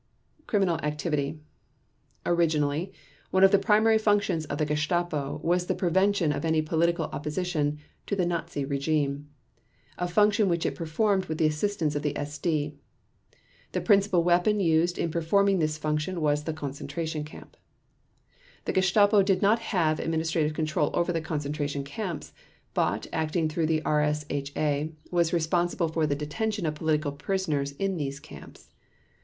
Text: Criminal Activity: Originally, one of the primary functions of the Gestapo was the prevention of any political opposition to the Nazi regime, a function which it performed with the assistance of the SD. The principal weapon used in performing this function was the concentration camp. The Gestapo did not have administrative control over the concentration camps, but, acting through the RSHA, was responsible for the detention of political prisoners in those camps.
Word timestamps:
Criminal 0.47 0.79
Activity: 0.81 1.37
Originally, 2.25 2.91
one 3.29 3.43
of 3.43 3.51
the 3.51 3.59
primary 3.59 3.99
functions 3.99 4.45
of 4.45 4.57
the 4.57 4.65
Gestapo 4.65 5.39
was 5.43 5.67
the 5.67 5.75
prevention 5.75 6.31
of 6.31 6.43
any 6.43 6.59
political 6.63 7.05
opposition 7.13 7.77
to 8.07 8.15
the 8.15 8.25
Nazi 8.25 8.65
regime, 8.65 9.27
a 9.99 10.07
function 10.07 10.49
which 10.49 10.65
it 10.65 10.73
performed 10.73 11.25
with 11.25 11.37
the 11.37 11.45
assistance 11.45 11.95
of 11.95 12.01
the 12.01 12.13
SD. 12.13 12.73
The 13.73 13.81
principal 13.81 14.23
weapon 14.23 14.59
used 14.59 14.97
in 14.97 15.11
performing 15.11 15.59
this 15.59 15.77
function 15.77 16.19
was 16.19 16.45
the 16.45 16.51
concentration 16.53 17.23
camp. 17.23 17.55
The 18.65 18.73
Gestapo 18.73 19.21
did 19.21 19.43
not 19.43 19.59
have 19.59 19.99
administrative 19.99 20.55
control 20.55 20.89
over 20.95 21.13
the 21.13 21.21
concentration 21.21 21.83
camps, 21.83 22.33
but, 22.73 23.05
acting 23.13 23.47
through 23.47 23.67
the 23.67 23.81
RSHA, 23.81 24.93
was 25.11 25.31
responsible 25.31 25.89
for 25.89 26.07
the 26.07 26.15
detention 26.15 26.65
of 26.65 26.73
political 26.73 27.11
prisoners 27.11 27.73
in 27.73 27.97
those 27.97 28.19
camps. 28.19 28.71